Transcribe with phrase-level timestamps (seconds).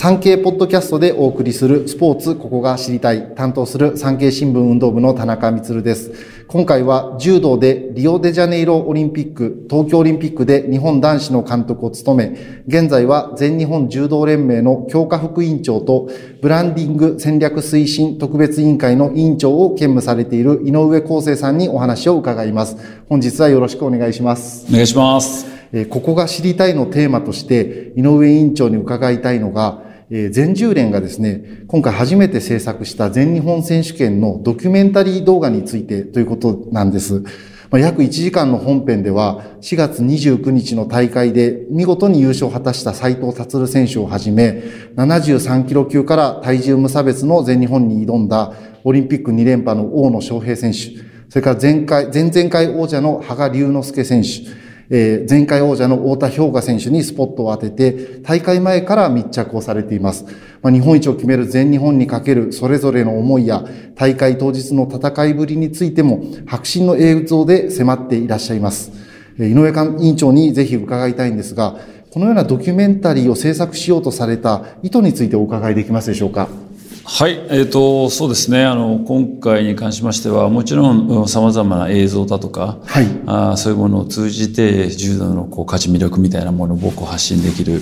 [0.00, 6.12] 産経ポッドキャストでお送りするスポーツここが知りたい担当する産経新聞運動部の田中光です。
[6.46, 16.08] 今回は柔道でリオデジャネイロオリンピック、東京オリンピックで日本男子の監督を務め、現在は全日本柔道連盟の強化副委員長と
[16.42, 22.76] ブランディング戦略推進特別委員会の委員長を兼務されている井上康生さんにお話を伺います。
[23.08, 24.64] 本日はよろしくお願いします。
[24.70, 25.44] お願いします。
[25.72, 37.22] えここが知りたいのテーマとして、井上委員長に伺いたいのが、全10連がですね、今回初めて制作した全日本選手権のドキュメンタリー動画についてということなんです。
[37.72, 44.62] 約1時間の本編では、4月29日の大会で見事に優勝を果たした斉藤達選手をはじめ、
[44.96, 50.78] 73キロ級から体重無差別の全日本に挑んだオリンピック2連覇の大野翔平選手、
[51.28, 54.28] それから前回、前々回王者の羽賀龍之介選手、
[54.90, 60.24] えー、前回王者の太田氷河選手にスポットを当てて、大会前から密着をされています。
[60.62, 63.64] まあ、日本一を決める全日本にかけるそれぞれの思いや、
[63.96, 68.90] 大会当日の戦いぶりについても、白真の映像で迫っていらっしゃいます。
[69.38, 71.76] 井上委員長にぜひ伺いたいんですが、
[72.10, 76.48] このようなドキュメンタリーを制作しようとされた意図についてお伺いできますでしょうか？
[77.10, 78.66] はい、えーと、そうですね。
[78.66, 87.80] あの今回に関しましてはもちろんさまざまな映像だとか、はい、あそういうものを通じて柔道のこう価値魅力みたいなものを僕を発信できる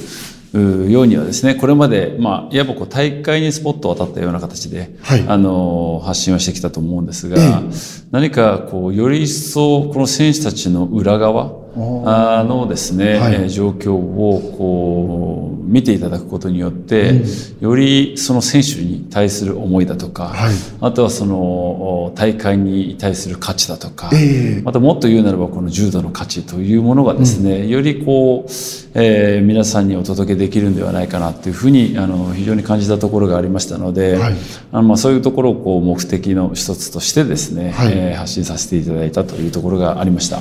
[0.89, 17.25] ようにはですねこれまで、まあ、いわばこう大会にスポットを当たったような形で、はい、あの発信をしてきたと思うんですが、えー、何かこうより一層この選手たちの裏側のですね、はい、状況をこう見ていただくことによって、うん、
[17.61, 28.51] よりその選手に対する思いだとか、はい、あとはその大会に対する価値だとか、えー、またもっと言うならばこの柔道の価値というものがですね、うん、よりこう、
[28.95, 34.35] えー、皆さんにお届けできるんではないかなというふうにあの非常に感じたところがありましたので、はい、
[34.73, 40.41] あのまあそういうところをこう目的の一つとしてですね、はい、えー、発信させていただいたというところがありました。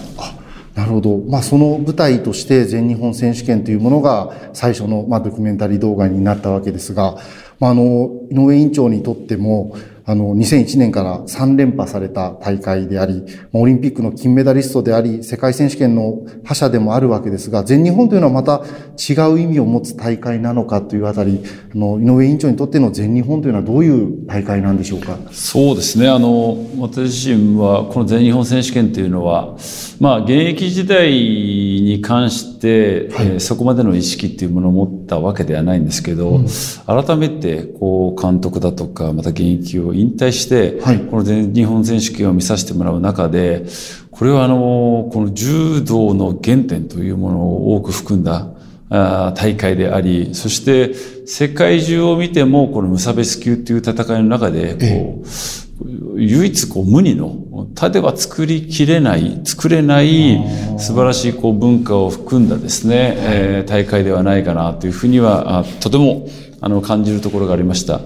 [0.75, 1.17] なるほど。
[1.17, 7.17] まあ、その舞台として全日本選手権というものが最初の、まあ、ドキュメンタリー動画になったわけですが、
[7.59, 9.75] まあ、あの、井上委員長にとっても、
[10.07, 13.23] あの、2001年から3連覇された大会であり、
[13.53, 18.63] オリンピックの金メダリストであり、世界選手権の覇者でもあるわけですが、全日本というのはまた
[18.97, 21.41] 違う意味を持つ大会なのかというあたり、
[21.73, 25.17] あの、井上委員長にとっての全日本というのはどういう大会なんでしょうか？
[25.31, 26.07] そうですね。
[26.07, 29.57] あの、私自身は、この全日本選手権というのは、
[29.99, 36.45] まあ、現役時代に関して、はい、えー、そこまでの意識っていうものを持ったわけではないんですけど、うん、
[36.85, 43.65] 改めて、こう、監督だとか、また現役を引退して、はい、この全日本選手権を見させてもらう中で、
[44.11, 48.49] これはあの、この柔道の原点というものを多く含んだ
[48.89, 50.93] あ大会であり、そして
[51.25, 57.35] 世界中を見ても、この無差別級という戦いの中で、こう、唯一こう無二の、
[57.73, 60.43] 他では作りきれない、作れない
[60.77, 66.27] 素晴らしいこう文化を含んだですね、えー、大会ではないかなというふうには、とても
[66.61, 68.01] あの感じるところがありました。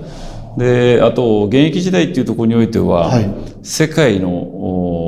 [0.57, 3.31] であと現役時代っていうところにおいては、はい、
[3.63, 4.48] 世界の、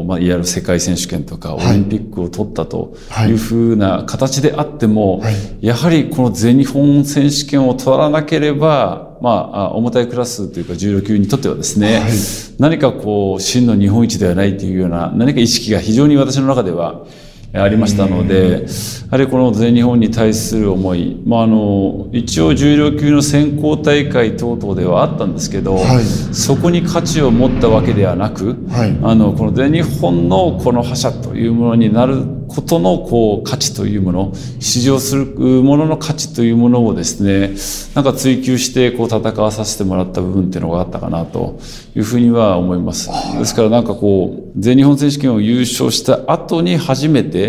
[0.03, 2.95] まあ、いわゆる世界選手権とかオリンピックを取ったと
[3.27, 3.31] い。
[3.31, 12.11] うふうな形であっても、はい、やはりこの全日本選手権を取らなければ、まあ、重たいクラスというか重量級にとってはですね、はい、
[12.59, 17.05] 何かこう真の日本一ではないというような何か意識が非常に私の中では
[17.53, 18.67] ありましたので、や
[19.11, 26.03] はりこの全日本に対する思い、まあ、あの一応重量級の選考大会等々ではあったんですけど、はい、
[26.33, 35.25] そこに価値を持ったわけではなく、はい、あのこの全日本のこの覇者というものになることのこう価値というもの出場する
[35.63, 37.55] ものの価値というものをですね
[37.95, 41.59] なんか追求してこう戦わさせてもらった部分っていうのがあったかなと
[41.95, 43.09] いうふうには思います。
[43.37, 47.40] ですからなんかこう全日本選手権を優勝した後に初めて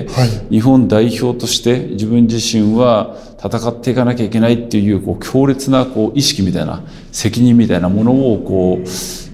[0.51, 8.85] 日本代表として自分自身は戦っていかなきゃいけないっていうこう強烈なこう意識みたいな責任みたいなものをこう、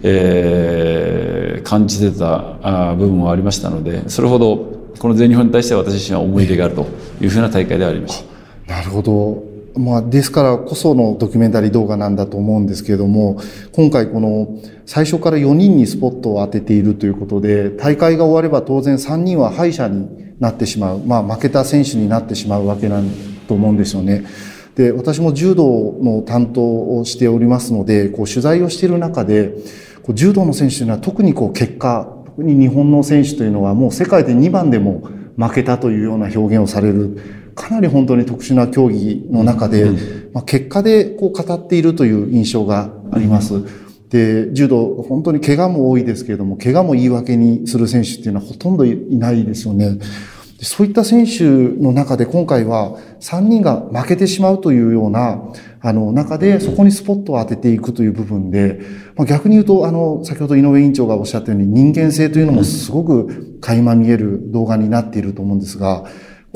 [0.03, 4.57] えー、感じてた部分はありましたのでそれほど
[4.99, 6.87] この全日本に対しては私自身は思い入れがあると
[7.21, 8.25] いうふうな大会でありまし
[8.67, 8.73] た。
[8.75, 9.48] なるほど。
[9.79, 13.41] まあ、ですからこそのドキュメンタリー動画なんだと思うんですけれども、
[13.73, 23.11] 今回この最初から4人にスポットを当てているということで、大会が終われば当然3人は敗者になってしまう、まあ負けた選手になってしまうわけなん
[23.47, 24.25] と思うんですよね。
[24.75, 29.55] で、私も柔道の担当をしておりますので、こう取材をしている中で、
[30.03, 39.91] こう柔道の選手というのは特にこう結果特に日本の選手というのはもう世界で2番でも負けたというような表現をされるかなり本当に特殊な競技の中で、
[40.33, 43.65] まあ、結果でこう語っているという印象があります。
[44.11, 49.99] で、柔道、本当に怪我も多いですけれども、怪我も言い訳にする選手っていうのはほとんどいないですよね。
[50.61, 55.43] そういった選手の中で今回は3人が負けてしまうというような、
[55.81, 58.81] あの、中でそこにスポットを当てていくという部分で、
[59.17, 66.05] まあ、逆に言うと、あの、先ほど井上委員長がおっしゃったように人間性というのもすごく垣間見える動画になっていると思うんですが、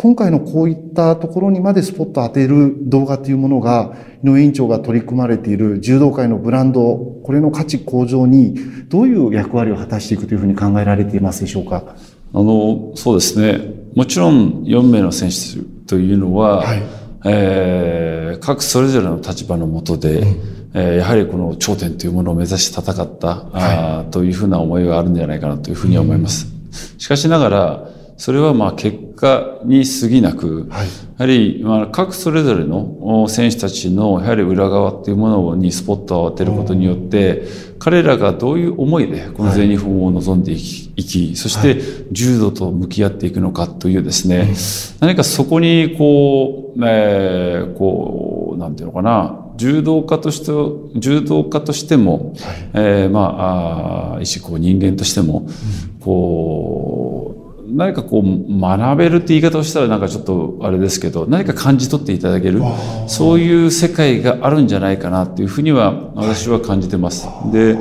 [0.02, 3.94] 今回のこういったところにまでスポットを当てる動画というものが、
[4.25, 8.56] 井上委員長が取り組まれている柔道界のブランド、これの価値向上に
[8.88, 11.94] どういう役割を果たしていくというふうに考えられていますでしょうか？
[12.34, 13.60] あの、そうですね。
[13.94, 16.82] もちろん4名の選手というのは、はい、
[17.26, 20.26] えー、各それぞれの立場のもとで、うん、
[20.75, 26.49] えー、やはりこの頂点というものを目指して戦った、はい、あというふうな思いがあるんじゃないかなというふうに思います。
[26.49, 37.44] うん、しかしながら、それはまあ結果に過ぎなく、はい、やはりまあ各それぞれの選手たちのやはり裏側っていうものにスポットを当てることによって、
[37.78, 41.04] 彼らがどういう思いでこの全日本を望んでいき、い。
[41.04, 41.80] きそして
[42.10, 44.54] 柔道と向き合っていくのかというですね、
[45.00, 50.52] 何かそこにこう、えー、こう、なんていうのかな、柔道家として、
[50.98, 55.46] 柔道家としても、はい、えー、まあ、あ一種こう人間としても、
[56.00, 57.12] こう、
[57.74, 62.60] 何かこう学べるって言い方をしたらなんかちょっとあれですけど何か感じ取っていただける
[63.08, 67.28] そういう世界があるんじゃないかなっていうふうには私は感じてます。
[67.52, 67.78] で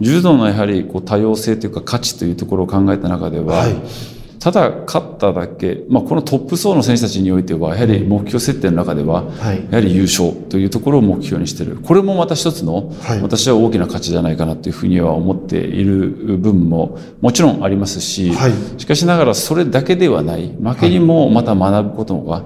[0.00, 9.24] 柔道のやはりこう多様性というか価値というところを考えた中では、はいただ勝っただけ、まあ、このトップ層の選手たちにおいては、やはり目標設定の中では、
[9.70, 11.76] やはり優勝というところを目標にしている。
[11.76, 12.90] これもまた一つの、
[13.22, 18.32] 私は大きな価値じゃないかなというふうには思っている部分ももちろんありますし、
[18.78, 22.44] しかしながらそれだけではない、負けにもまた学ぶことが、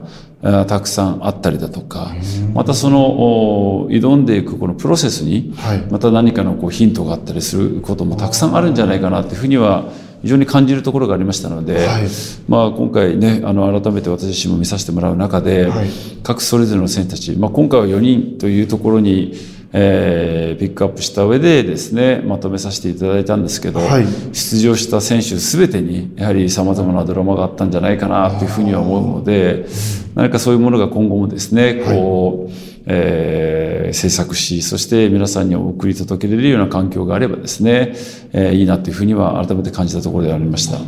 [0.67, 2.13] たくさんあったりだとか、
[2.55, 5.55] またその挑んでいくこのプロセスに、
[5.93, 9.85] また何かのこうヒントがあったりすることもたくさんあるんじゃないかなというふうには
[10.25, 12.03] 非常に感じるところがありましたので、はい、
[12.49, 15.89] まあ、今回ねあの改めて私自身も見させてもらう中で、はい、
[16.23, 19.35] 各それぞれの選手たち、まあ、今回は4人というところに、
[19.75, 29.67] えー、ピックアップした上でですねまとめさせていただいたんですけど、はい、出場した選手全てにやはりさまざまなドラマがあったんじゃないかなというふうには思うので
[30.15, 37.95] 何かそういうものが今後もですねこう、えー、制作し、そして皆さんに送り届けられるような環境があればですね、
[38.33, 40.79] えー、いいなというふうには改めて感じたところでありました。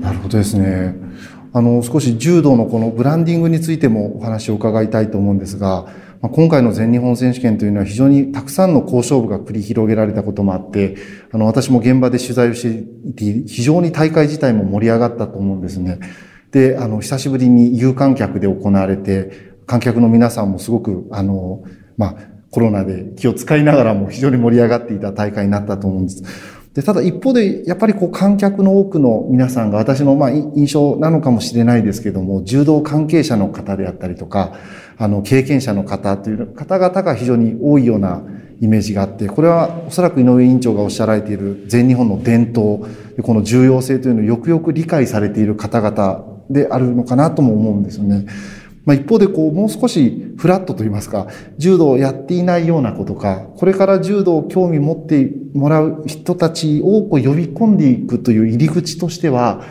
[0.00, 0.94] なるほどですね。
[1.54, 5.86] あの、少し柔道のこのブランディングについてもお話を伺いたいと思うんですが、
[6.22, 10.96] ま、今回の全日本選手権というのは非常にたくさんの交渉部が繰り広げられたこともあって、
[11.30, 12.68] あの、私も現場で取材をして
[13.08, 15.98] いて、非常に大会自体も盛り上がったと思うんですね。
[16.52, 21.62] で、あの、久しぶりに有観客で行われて、観客の皆さんもすごく、あの、
[21.96, 22.14] まあ、
[22.50, 26.22] コロナで気を使いながらも非常に盛り上がっていた大会になったと思うんです。
[26.74, 34.54] で、ただ一方で、やっぱりこう観客の多くの皆さんが私のまあ印象なのかもしれないですけども、柔道関係者の方であったりとか、
[34.98, 38.22] あの、経験者の方という方々が非常に多いような
[38.60, 42.86] イメージがあって、これはおそらく井上委員長がおっしゃられている全日本の伝統、
[43.22, 48.26] この重要性というのをよくよく理解されている方々であるのかなとも思うんですよね。
[48.84, 59.62] まあ、一方でこう、もう少しフラットと言いますか、柔道をやっていないようなことか、これから柔道を興味持ってもらう人たちをこう呼び込んでいくという入り口としては、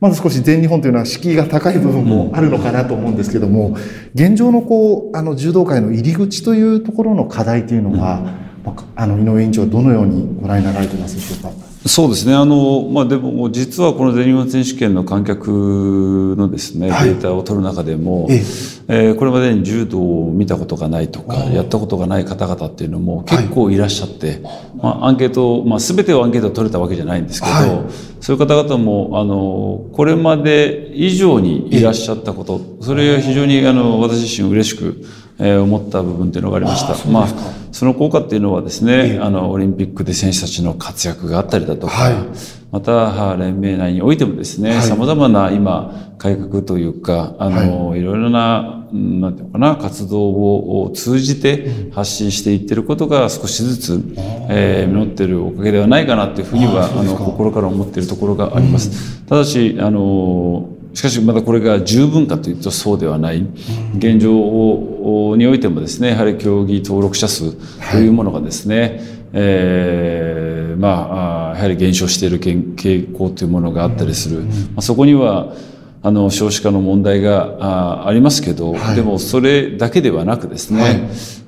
[0.00, 3.76] まず少し全日本というのは敷居が高い部分もあるのかなと思うんですけども、
[4.14, 8.34] 現状のこう、あの柔道界の入り口というところの課題というのは、
[8.96, 11.67] あの井上委員長はどのようにご覧になられてますでしょうか？
[11.88, 12.34] そうですね。
[12.34, 18.42] あの、まあ、でも、実はこの全日本選手権の観客のですね、はい、データを取る中でも、え
[18.88, 19.12] え。
[19.12, 24.40] ー、これまでに柔道を見たことがないとか、やったことがない方々っていうのも結構いらっしゃって、はい、
[24.76, 27.68] まあ、アンケート、まあ、全てをアンケート取れたわけじゃないんですけど、はい、
[28.20, 35.04] そういう方々も、あの、これまで以上にいらっしゃったこと、それは非常に、あの、私自身嬉しく、
[35.38, 37.08] えー、思った部分っていうのがありました。
[37.08, 37.28] まあ、
[37.70, 42.14] その効果っていうのはですね、あの、オリンピックで選手たちの活躍があったりだとか、はい、
[42.72, 54.02] また、連盟内においてもですね、さまざまな今、改革というか、あの、はい、いろいろな、なんていうのかな、活動を通じて発信していってることが少しずつ、
[54.48, 59.22] えー、実ってるおかげではないかなというふうには、あの、心から思っているところがあります。
[59.26, 63.46] ただし、あの、しかしまだこれが十分かというとそうではない。
[63.96, 67.52] 現状においてもですねやはり競技登録者数
[67.90, 69.00] というものがですね、はい、
[69.32, 75.54] えー、まあやはり減少している傾向というものがあったりする、まあ、そこには
[76.02, 80.98] あの少子化の問題があありますけど、はい、でもそれだけではなくですね、はい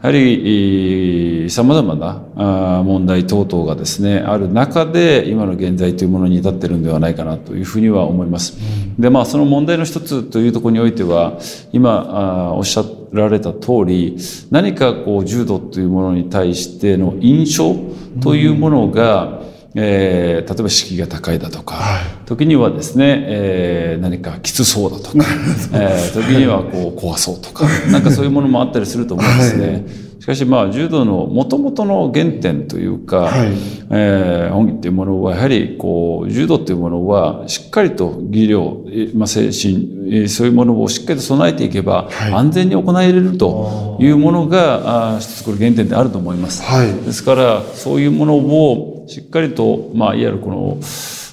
[0.03, 8.57] やはり様々な問題等々がですねある中で今の現在というものに至っているんではないかなというふうには思います。
[8.99, 11.39] でまあその問題の一つというところにおいては
[11.73, 14.17] 今おっしゃられた通り
[14.51, 17.77] 何かこう柔道というものに対しての印象
[18.23, 19.40] というものが、
[19.75, 25.25] えー、例えば敷居が高いだとか、はい、時にはですね、えー、何かきつそうだとか、
[25.73, 29.67] えー、時にはこう 怖そうとかなんかそういうものもあったりすると思うんですね。
[29.67, 29.83] はい。
[30.21, 33.49] しかしまあ柔道のもともとの原点というか、はい、
[33.91, 38.85] えー、本義っていうものはやはりこう柔道っていうものはしっかりと技量、
[39.15, 46.63] まあ、精神そういうものをしっかりと備えていけば、安全に行えれるというものが、あ一つこれ原点であると思います。
[46.63, 50.79] はい、ですからそういうものをしっかりと、まあ、いわゆるこの、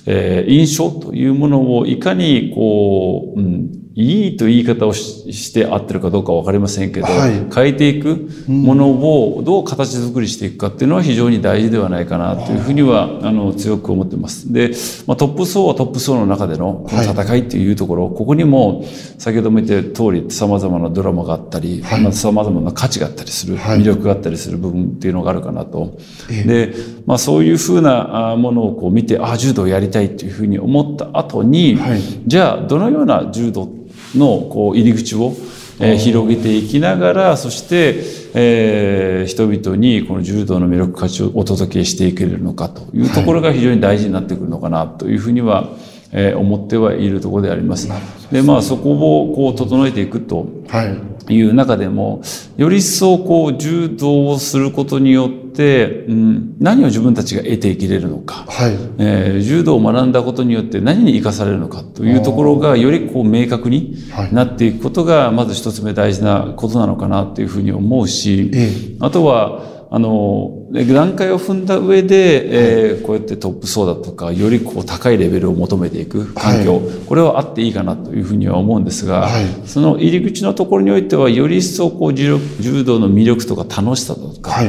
[0.07, 14.53] えー、印象というものをいかにこう、うんいいという言い方をして合ってるかどうかわかりませんけど、はい、変えていくものをどう形作りしていくかっていうのは非常に大事ではないかなというふうにはあの強く思ってます。
[14.53, 14.69] で、
[15.07, 18.85] まあ、トップ層はトップ層の中での戦いっていうところ、はい、ここにも
[19.17, 22.01] 先ほども言った通り様々なドラマがあったり、はい。
[22.03, 25.97] まあ、様々な価値があったりする、魅力があったりする部分っていうのがあるかなと。
[26.29, 26.71] で、
[27.07, 31.79] まあ、そういうふうなものをこう見て、ああ、柔道やりたいっていうふうに思った後に、
[32.27, 33.67] じゃあどのような柔道
[34.15, 35.33] のこう入り口を、
[35.79, 45.69] えー、広げていきながらそして、えー、人々にこの柔道の魅力価値をお届けしていけるのかというところが非常に大事になってくるのかなというふうには、
[46.11, 47.89] えー、思ってはいるところであります。
[48.31, 48.91] でまあそこ
[49.23, 50.47] をこう整えていくと
[50.85, 52.21] いう中でも、
[52.57, 58.71] より一層こう柔道をすることによって、うん、何を自分たちが得ていけれるのか、はい。
[58.99, 63.95] えー、柔道を学んだことによって何に生かされるのかというところがよりこう明確に
[64.31, 68.51] なっていくことがまず一つ目大事なことなのかなというふうに思うし、
[68.99, 82.39] あとはあの、段階を踏んだ上で、えー、こうやってトップ層だとか、よりこう高いレベルを求めていく環境、はい、これはあっていいかなというふうには思うんですが、はい、その入り口のところにおいては、より一層こう柔
[82.83, 84.67] 道の魅力とか楽しさとか、はい、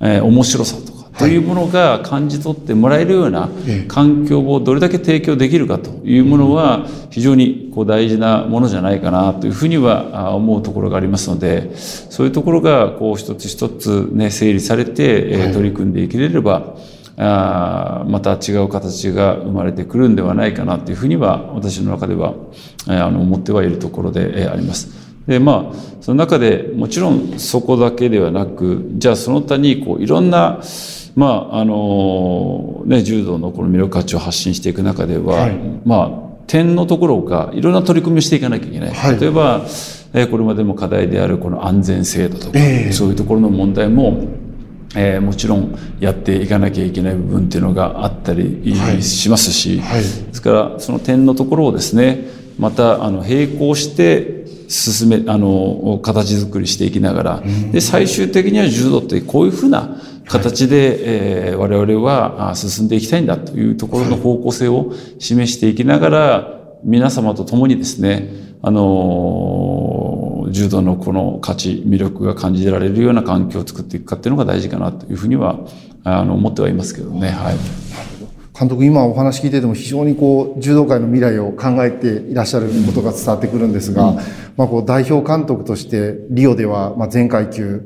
[0.00, 0.89] えー、面白さとか、
[1.20, 3.48] というものが感じ取ってもらえるような
[3.88, 16.76] 環境をどれだけ提供できるかというものは非常にこう大事なものじゃないかなというふうには思うところがありますのでそういうところがこう一つ一つね整理されて取り組んでいけれれば、
[17.22, 22.34] あまた違う形が生まれてくるんではないかなというふうには私の中では
[22.86, 24.88] あの思ってはいるところであります。
[25.26, 30.60] でまあその中でもちろんそこだけではなくじゃあその他にこういろんな
[31.16, 38.90] まああのね、柔道のこの魅力価値を発信していく中では、はい、まあ点のところがいろんな取り組みをしていかなきゃいけない。
[38.94, 39.66] はい、例えば、
[40.12, 44.24] えこれまでも課題であるこの安全性だとか、えー、そういうところの問題も、
[44.96, 52.24] えー、もちろんやっていかなきゃいけない部分っていうのがあったりしますし、はい、ですからその点のところをですね
[52.58, 59.96] またあの並行して進めあの形作りしていきながら、で最終的には柔道ってこういうふうな
[60.30, 68.30] 形で、えー、我々は進んでいきたいんだというところの方向性を示していきながら、皆様と共にですね、
[68.62, 75.58] あの、柔道のこの価値、魅力が感じられるような環境を作っていくかっていうのが大事かなというふうには、
[76.04, 77.30] あの、思ってはいますけどね。
[77.30, 77.56] はい。
[78.56, 84.16] 監督、今お話聞いてても非常にこう、柔道界の未来を考えていらっしゃることが伝わってくるんですが、うん、
[84.56, 87.82] まあこう、代表監督として、リオでは、まあ前階級、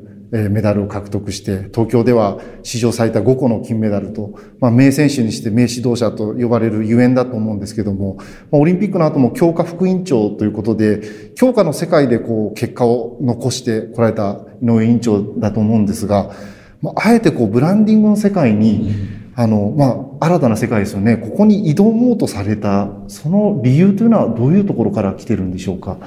[0.49, 16.31] メダルを獲得して、東京では史上最多5個の金メダルと、まあ、名選手にして名指導者と呼ばれるゆえんだと思うんですけども、まあ、オリンピックの後も強化副委員長ということで、強化の世界でこう結果を残してこられた井上委員長だと思うんですが、
[16.81, 18.91] まあ、あえてこうブランディングの世界に、
[19.35, 21.17] あの、まあ、新たな世界ですよね。
[21.17, 25.97] ここに挑もうとされた、その理由というのはどういうところから来てるんでしょうか？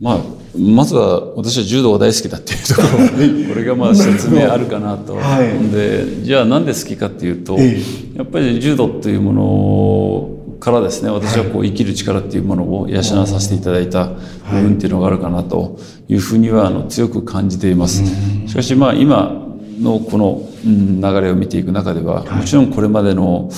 [0.00, 0.18] まあ、
[0.58, 7.78] まずは私は柔道が大好きだっていうところこれがまあ説明あるかなと、はい、でじゃあなんで好きかっていうと、え
[8.14, 14.16] え、やっぱり柔道っていうものからですね私はこう生きる力っていうものを養わさせていただいた部
[14.50, 15.78] 分っていうのがあるかなと
[16.08, 18.02] いうふうにはあの強く感じています。
[18.48, 19.49] しかしまあ今
[19.80, 23.48] のこの流れを見ていく中では、もちろんこれまでの、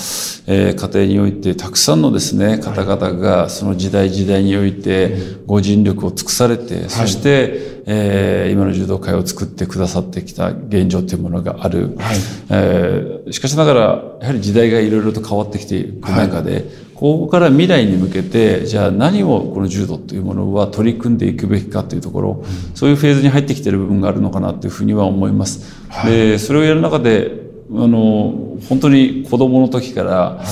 [0.47, 12.17] えー、過程においてたくさんのですね方々がその時代時代においてご尽力を尽くされて、そして、えー、今の柔道界を作ってくださってきた現状というものがある、はい、
[12.49, 13.81] えー、しかしながら
[14.21, 16.65] やはり時代がいろいろと変わってきていく中で、
[16.95, 22.45] ここから未来に向けてじゃあ何をこの柔道というものは取り組んでいくべきかというところ、
[22.75, 25.83] そういうフェーズに入ってきている部分があるのかなというふうには思います。
[25.89, 30.43] はい、でそれをやる中であの本当に子供の時から、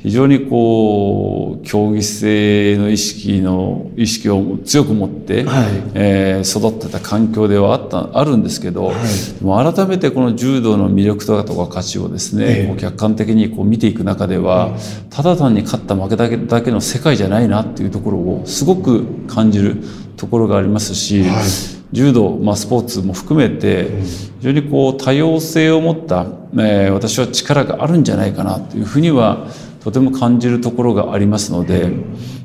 [0.00, 14.76] 非常にこう競技性の意識の意識を強く持って、はい、えー、育ってた環境ではあったあるんですけど、はい、も改めてこの柔道の魅力とかとか価値をですね、えー、こう客観的にこう見ていく中では、
[15.10, 19.82] ただ単に勝った負けだけだけの世界じゃないなっていうところをすごく感じる
[20.16, 29.48] ところがありますし、はい柔道、まあ、スポーツも含めて非常にこう多様性を持った、えー、私は力があるんじゃないかなというふうには
[29.80, 31.90] とても感じるところがありますので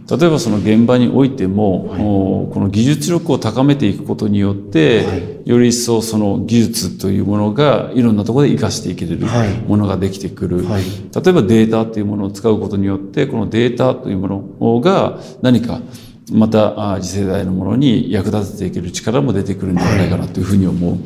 [0.10, 9.26] 例えばその現場においても、はい、この技術力を高めていくことによって、はい、より一層その技術というものがいろんなところで活かしていけれる
[9.68, 15.82] ものができてくる、はい、例えばデータというものを使うことによってこのデータというものが何か
[16.32, 20.98] また次世代のものに役立てていける力も出てくるんじゃないかなというふうに思う。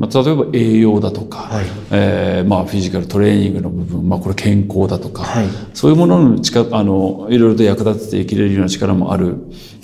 [0.00, 9.36] まあ、例えば栄養だとか、はい、えー、まあ、フィジカルトレーニングの部分、まあ、これ健康だとか、はい、そういうものの力あのいろいろと役立てていけれるような力もある。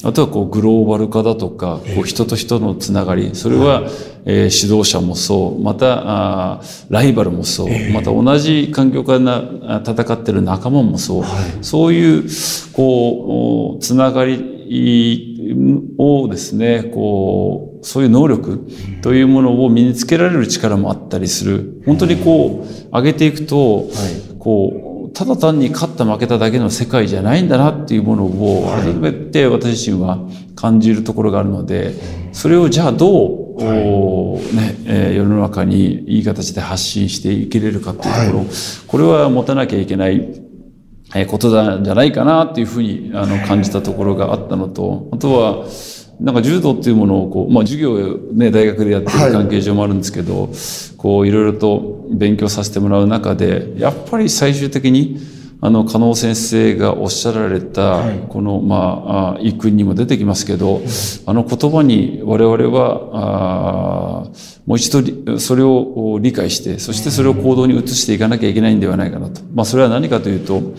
[0.04, 3.34] あとはこうグローバル化だとか、こう人と人のつながり。
[3.34, 3.92] それは、はい、
[4.24, 5.62] えー、指導者もそう。
[5.62, 11.24] またあライバルもそう、また同じ環境から戦ってる仲間もそう、
[11.60, 12.24] そういう
[12.72, 14.55] こうつながり
[15.98, 18.66] をですねこうそういう能力
[19.00, 21.82] というものを身につけられる力もあったりする。
[21.86, 23.88] 本当にこう、上げていくと、
[24.40, 30.18] こう、ただ単に勝った負けただけの世界じゃないんだなっていうものを改めて私自身は
[30.56, 31.94] 感じるところがあるので、
[32.32, 38.46] それをじゃあどう、ねえ世の中にいい形で発信していけれるかっていうところ、
[38.88, 40.45] これは持たなきゃいけない
[41.24, 45.66] ことなんじゃないかなっていうふうにあの感じたところがあったのと、あとは、
[46.20, 50.50] なんか柔道っていうものをこう、まあ、授業をね大学でやってる関係上もあるんですけど、はい、
[50.96, 55.18] こういろいろと勉強させてもらう中でやっぱり最終的に
[55.60, 60.82] あの加納先生がおっしゃられた、このまあ一訓にも出てきますけど、
[61.26, 64.28] あの言葉に我々はあ
[64.66, 70.74] もう一度それを理解してそしてそれを行動に移していかなきゃいけないんではないかなと、まあ、それは何かというと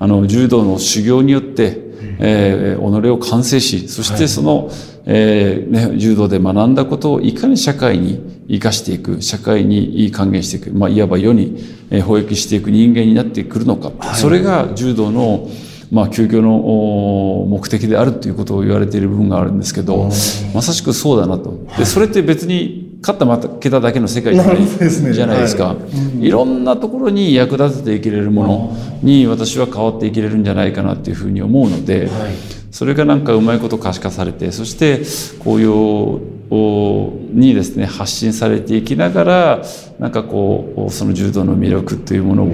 [0.00, 4.74] あの柔道の修行によってえー、己を完成し、そしてその、はい、
[5.06, 11.56] えー、ね、柔道で学んだことをいかに社会に生かしていく、社会に還元していく、まあ、いわば世に、
[11.90, 13.90] えー、保育していく人間になってくるのか。
[13.98, 15.48] はい、それが柔道の、
[15.90, 20.10] まあ、究極の目的であるということを言われている部分があるんですけど、
[20.54, 21.66] まさしくそうだなと。
[21.78, 25.76] で、それって別に勝った負けただけの世界じゃない,、じゃないですか、は
[26.20, 32.10] い、いろんなところに役立てていけれるものに私は変わっていけれるんじゃないかなっていうふうに思うので、はい、
[32.70, 35.02] それがなんかうまいこと可視化されてそして
[35.42, 39.62] 紅葉にですね発信されていきながら
[39.98, 42.52] なんかこうその柔道の魅力というものを、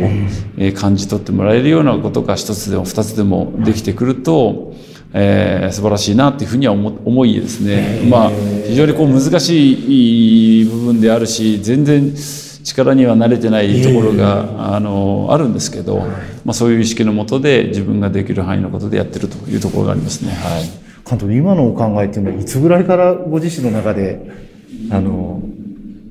[0.58, 4.74] え感じ取ってもらえるようなことが一つでも二つでもできてくると、
[5.12, 8.30] えー、素晴らしいなっていうふうには思いですね、まあ、
[8.66, 12.14] 非常にこう難しい部分であるし全然
[12.62, 16.00] 力には慣れてないところが、あのあるんですけど、
[16.44, 20.32] まあ、そういう意識のもとで自分ができる範囲のことでやってるというところがありますね。
[20.32, 20.64] はい、
[21.08, 24.20] 監督今のお考えっていうのはいつぐらいからご自身の中で
[24.90, 25.40] あの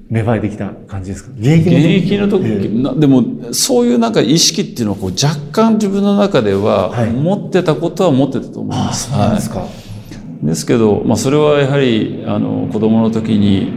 [0.09, 1.31] 芽生えてきた感じですか？
[1.37, 2.39] 現役の時？
[2.71, 9.11] の時、でもそういうなんか意識っていうのはこう若干自分の中では持ってたことは持ってたと思います。
[9.11, 9.65] はい、ですか、
[10.43, 13.73] ですけど、まあ、それはやはりあの子供の時に、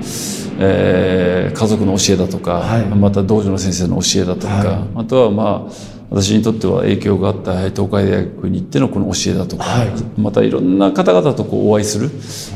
[0.58, 5.72] えー、家族の教えだとか、はい、また道場の先生の教えだとか、はい、あとはまあ
[6.10, 12.10] 私にとっては影響があった東海大学に行ってのこの教えだとか、はい、またいろんな方々とこうお会いする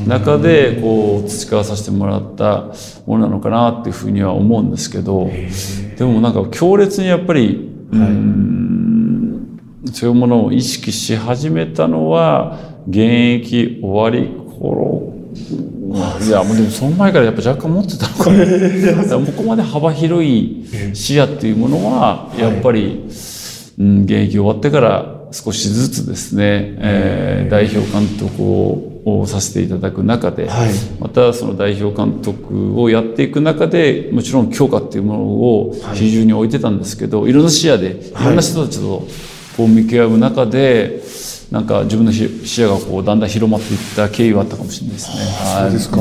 [0.06, 2.68] 中でこう培わさせてもらった
[3.06, 5.30] ものなのかなっていうふうには思うんですけど
[5.96, 8.06] でもなんか強烈にやっぱり、は
[9.84, 15.12] い、そういうものを意識し始めたのは現役終わり頃。
[16.26, 19.18] いやもうでもその前からやっぱ若干持ってたのかな。
[19.26, 23.31] ここまで幅広い視野っていうものはやっぱり、はい
[23.78, 28.42] うん、現役終わってから少しずつですね、えー、代表監督
[29.04, 38.12] をさせていただく中で、はい、またその代表監督をやっていく中でもちろん強化っていうものを比重に置いてたんですけど、はい、いろんな視野でい。
[38.14, 39.06] ろんな人たちと
[39.56, 41.02] こう向き合う中で、
[41.50, 45.16] なんか自分の視野がこうだんだん広まっていった経緯はあったかもしれないですね。
[45.61, 45.98] そうですか、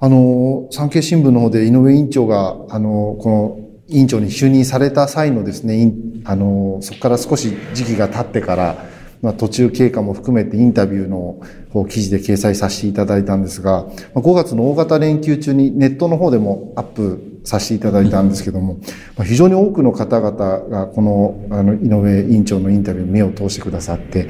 [0.00, 5.92] あの産経新聞の方で井上委員長があのこの委員長に就任された際のですね、
[6.24, 8.84] あの、そこから少し時期が経ってから、
[9.22, 11.40] まあ、途中経過も含めてインタビューの
[11.88, 18.78] 記事で掲載させていただいたんですが、5月の大型連休中にネットの方でもアップさせていただいたんですけども、
[19.16, 24.28] まあ、非常に多くの方々がこのあの井上委員長のインタビューに目を通してくださって、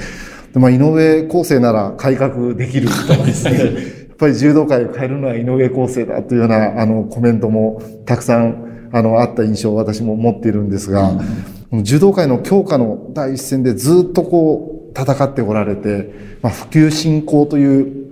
[0.53, 3.65] でまあ、井上康生なら改革できるとかですね、 や
[4.13, 11.13] っぱり柔道界を変えるのは井上康生だというようなあのコメントもたくさんあのあった印象を私も持っているんですが、
[11.73, 18.03] 柔道界の強化の第一線でずっとこう戦っておられて、まあ、普及振興という、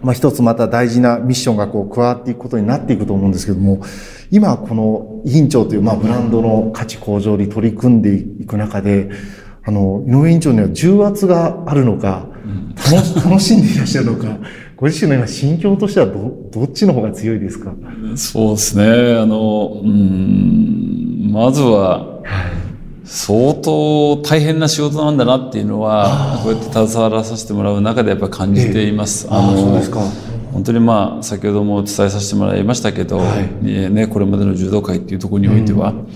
[0.00, 3.82] まあ、一つまた大事なミッションがこう加わっていくことになっていくと思うんですけども、
[4.30, 9.10] 今この委員長という、まあ、ブランドの価値向上に取り組んでいく中で、
[9.66, 12.26] あの、井上委員長には重圧があるのか、
[13.24, 14.38] 楽しんでいらっしゃるのか、
[14.76, 17.72] ご自身の今心境としてはど、どっちの方が強いですか？
[18.16, 19.16] そうですね。
[19.16, 22.64] あの、うん、まずは、はい
[23.06, 29.26] 相当大変な仕事なんだなっていうのはこうやって携わらさせてもらう中でやっぱり感じています。
[29.26, 30.00] ええ、あのそうですか。
[30.54, 36.06] 本当にまあ先ほどもお伝えさせてもらいましたけど、はい、ね、これまでの柔道界っていうところにおいては、うん、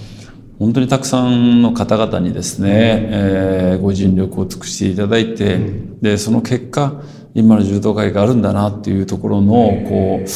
[0.59, 7.03] 本当にたくさんの方々にですね、うん、えー、ご尽力を尽くしていただいて、うん、でその結果
[7.39, 9.53] 今の柔道界があるんだなっていうところの
[9.89, 10.27] こう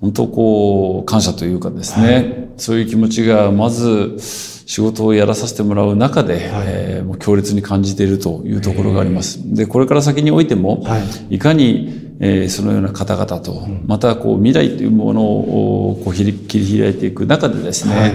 [0.00, 4.18] 本当こう感謝というかですね、はい、そういう気持ちがまず
[4.66, 9.54] 仕事をやらさせてもらう中で、はい、えー、もう強烈に感じているというところがあります。
[9.54, 10.98] で、これから先においても、は
[11.30, 18.12] い、いかに、えー、そのような方々と、またこう未来というものをこう切り開いていく中でですね、はい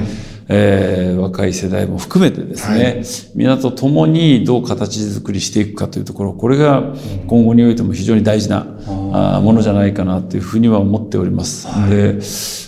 [0.51, 3.03] えー、若い世代も含めてですね、はい、
[3.35, 6.95] 皆と共にどう形作りしていくかというところ、これが
[7.27, 8.65] 今後においても非常に大事な、
[9.13, 11.67] あものじゃないかなというふうには思っております。
[11.67, 12.19] はい、で、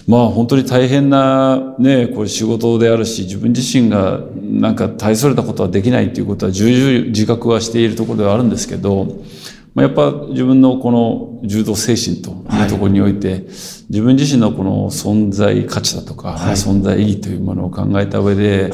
[0.08, 9.24] まあ本当に大変なね、これ仕事であるし、自分自身がなんか大それたことはできないということは重々自覚はしているところではあるんですけど、
[9.74, 18.72] まあ、やっぱ自分のこの柔道精神というところにおいて、はい、自分自身のこの存在価値だとか、はい、存在意義というものを考えた上で、はい、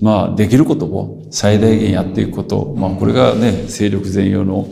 [0.00, 4.68] まあできることを最大限やっていくこと、まあこれがね、勢力全容の、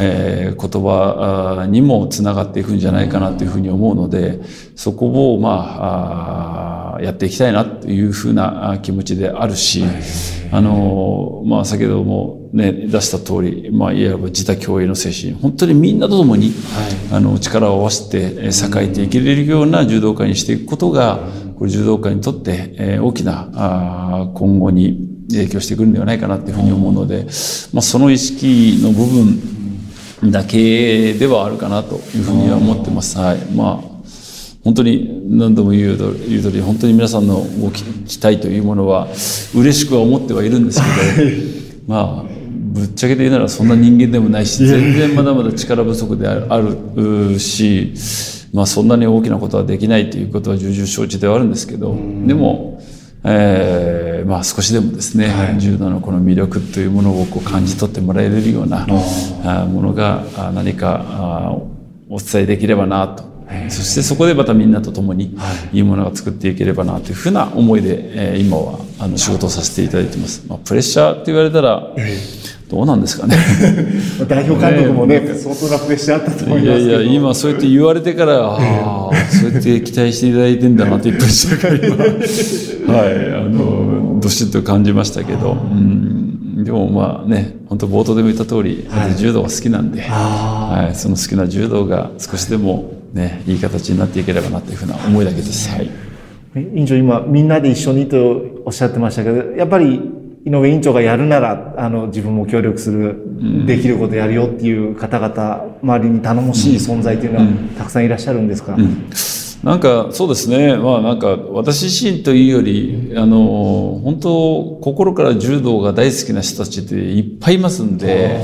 [0.00, 4.40] えー、言葉にもつながっていくんじゃないかなというふうに思うので、
[4.74, 9.84] そこをまあ、あやっていきたいなというふうな気持ちであるし、
[10.52, 21.18] あの、まあ先ほどもね、出した通り、まあいわば自他共栄の精神、本当にみんなと共に、はい、あの、力を合わせて栄えていけれるような柔道界にしていくことが、
[21.58, 27.24] これ柔道界にとって、えー、大きな、あ今後に影響してくるんではないかなというふうに思うので、
[27.72, 33.18] まあその意識の部分だけではあるかなというふうには思ってます。
[33.18, 33.38] はい。
[33.54, 33.93] まあ
[34.64, 36.16] 本当に何度も言う通
[36.50, 37.84] り本当に皆さんのご期
[38.18, 39.08] 待というものは
[39.54, 42.34] 嬉しくは思ってはいるんですけど、まあ
[42.74, 47.94] ぶっちゃけて言うならそんな人間でもないし全然まだまだ力不足であるし、
[48.52, 51.94] まあ、そんなに大きなことはできないということは重々承知ではあるんですけど
[52.26, 52.82] でも、
[53.22, 58.86] えーまあ、少しでもですね、はい、柔道のこの魅力というものをこう感じ取ってもらえるような
[59.66, 61.52] ものが何か
[62.08, 63.33] お伝えできればなと
[63.68, 65.36] そしてそこでまたみんなと共に
[65.72, 65.78] い。
[65.80, 70.44] いものが作っていければなというふうな思いで、えー、今はあの仕事をさせていただいてます。
[70.48, 71.90] まあ、プレッシャーって言われたら、
[72.68, 73.36] どうなんですかね。
[74.26, 75.34] 代表監督もね、ね。
[75.34, 95.70] 相当なプレッシャーあったと思いますいやいや、今そうやって言われてから、ああ、そうやって期待していただいてんだなというプレッシャーが今、 はい、あの、どしっと感じましたけど、うん、でもまあね、本当冒頭でも言った通り、はい、柔道が好きなんで、はい、その好きな柔道が少しでもね、いい形になっていければなというふうな思いだけです。
[95.70, 95.90] はい。
[96.56, 100.00] 委員長、今、みんなで一緒にとおっしゃってましたけど、やっぱり、
[100.44, 103.16] 井上委員長がやるなら、あの、自分も協力する、
[103.66, 107.46] できることやるよっていう方々、周りに頼もしい存在というのは、
[107.78, 109.06] たくさんいらっしゃるんですか、うん。
[109.62, 118.38] なんかそうですね、まあなんか私自身というより、あの、本当心から柔道が大好きな人たちっていっぱいいますんで、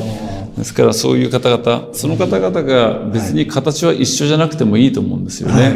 [0.56, 5.62] ですからそういう方々、その方々が別に形は一緒じゃなくてもいいと思うんですよね。
[5.62, 5.72] はい、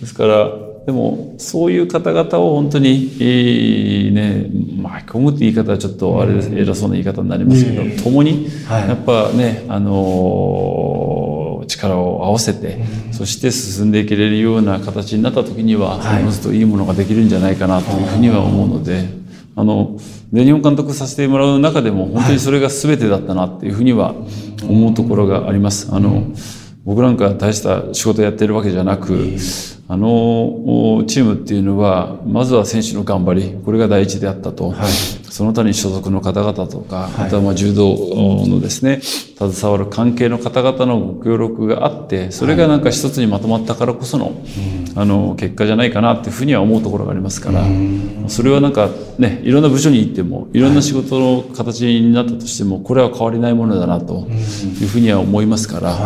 [0.00, 4.46] ですから、でもそういう方々を本当に、えー、ね、
[4.80, 12.78] 巻き込むって言い方はちょっとあれです、偉そうな言い方になりますけど、共に、やっぱね、あのー、力を合わせて、
[13.10, 19.08] そして進んでいけれるような形になった時には、おのずといいものができるんじゃないかなというふうには思うので、
[19.58, 19.96] あの、
[20.32, 24.14] 全日本監督させてもらう中でも本当にそれが全てだったなっていうふうには
[24.62, 25.88] 思うところがあります。
[25.90, 26.24] あの、
[26.84, 29.38] 僕なんか大した仕事やってるわけじゃなく、
[29.88, 34.70] あのチームっていうのは、まずは選手の頑張り、これが第一であったと。
[34.70, 34.90] はい、
[35.30, 37.94] その他に所属の方々とか、はい、あとはまあ柔道
[38.48, 44.34] のですね、携わる関係の方々のご協力があって、それがなんか一つにまとまったからこその、はい、
[44.96, 47.64] あの、結果じゃないかなっていうふうには思うところがありますから、
[48.26, 54.26] それはなんかね、いろんな部署に行っても、いろんな仕事の形になったとしても、これは変わりないものだなと
[54.80, 55.96] いうふうには思いますから、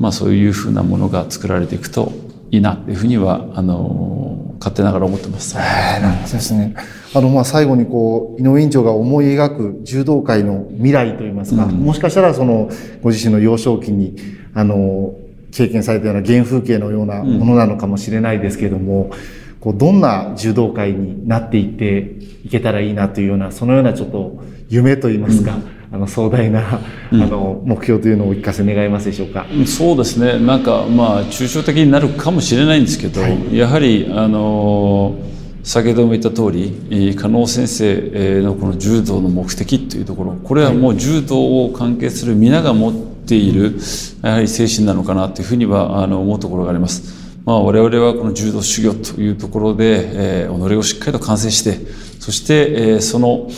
[0.00, 2.10] まあそういうふうなものが作られていくと
[2.52, 5.56] いいなっていうふうには、あの、勝手ながら思ってます。
[5.56, 6.74] なんですね。
[7.14, 12.68] あの、まあ、最後にこう、井上院長が思い描く柔道界の未来といいますか、うん、もしかしたらその、
[13.02, 14.16] ご自身の幼少期に、
[14.52, 15.14] あの、
[15.50, 26.80] 経験されたような原風景のようなものなのかもしれないですけれども、うん、こう、どんな柔道界になっていっていけたらいいなというような、そのようなちょっと夢といいますか、うんあの壮大な、
[27.12, 29.46] あの目標というのをお聞かせ願いますでしょうか？
[29.66, 30.38] そうですね。
[30.38, 35.14] なんかまあ抽象的になるかもしれないんですけど、はい、やはりあの
[35.62, 43.78] 先ほども言った通り、加納先生のこの柔道の目的というところ、これはもう柔道を関係する皆が持っている、
[44.22, 47.20] やはり精神なのかなというふうにはあの思うところがあります。
[47.44, 51.78] まあ、我々はこの柔道修行というところで、えー、己をしっかりと完成して、
[52.20, 53.50] そして、えー、その、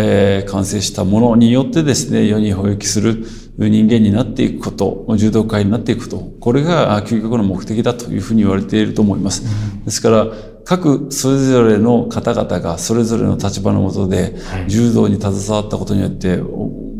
[0.00, 3.26] えー、完成したものによってですね、世に保益する
[3.58, 9.42] 人間になっていくこと、柔道界になっていくこと、これが究極の目的だというふうに言われていると思います。
[9.84, 10.28] ですから、
[10.64, 14.36] 各それぞれの方々がそれぞれの立場のもとで
[14.68, 16.36] 柔道に携わったことによって、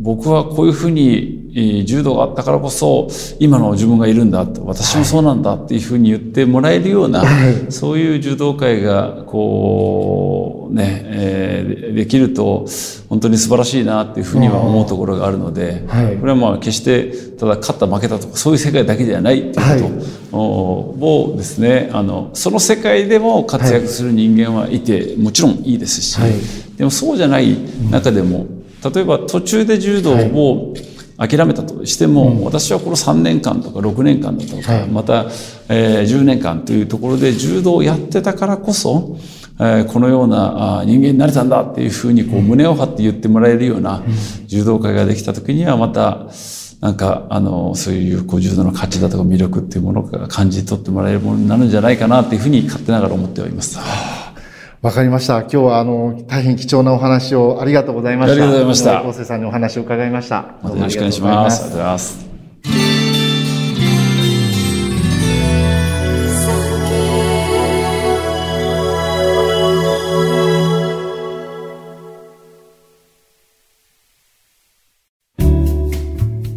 [0.00, 3.08] 僕はこういうふうに柔道があったからこそ
[3.38, 7.24] 今の自分がいるんだ私もそうなんだっていうふうに言ってもらえるような、
[7.70, 12.66] そういう柔道界がこうね、えー、できると
[13.08, 15.84] 本当に素晴らしいなっていうふうには思うところがあるので、
[16.20, 26.18] これはまあ決してただ勝った負けたとかそういう世界だけではないっていうことをですねあのその世界でも活躍する人間はいてもちろんいいですし、
[26.76, 27.56] でもそうじゃない
[27.90, 28.46] 中でも、
[28.94, 30.74] 例えば途中で柔道を
[31.18, 35.26] 諦めたとしても、はい、私はこの3年間とか6年間だとか、はい、また、
[35.68, 39.18] えー、10年間というところで柔道をやってたからこそ、
[39.58, 44.04] えー、このような人間になれたんだっていうふうにこう胸を張って言ってもらえるような
[44.46, 46.28] 柔道会ができた時にはまた
[46.80, 53.78] なんかあのそういうこう柔道の価値だとか魅力っていうものが感じ取ってもらえるものになるんじゃないかなっていうふうに勝手ながら思っております。
[54.80, 55.40] わかりました。
[55.40, 58.32] 今日はあの大変貴重なお話をありがとうございました。
[58.32, 59.02] ありがとうございました。
[59.02, 60.36] 昴生さんにお話を伺いました。
[60.36, 61.64] よろしくお願いします。
[61.64, 62.28] ありがとうございます。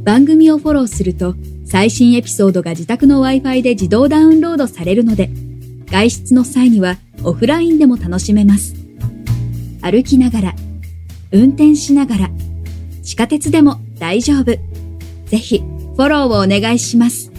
[0.03, 5.29] 番組をフォローすると最新エピソードが自宅の Wi-Fi で自動ダウンロードされるので
[5.91, 8.75] 外出の際にはオフラインでも楽しめます。
[9.81, 10.55] 歩きながら、
[11.31, 12.29] 運転しながら、
[13.03, 14.57] 地下鉄でも大丈夫。
[15.25, 17.30] ぜひ、フォローをお願いします。